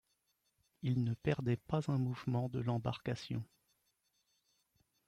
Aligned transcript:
Il 0.81 1.03
ne 1.03 1.13
perdait 1.13 1.57
pas 1.57 1.81
un 1.91 1.99
mouvement 1.99 2.49
de 2.49 2.57
l’embarcation. 2.59 3.43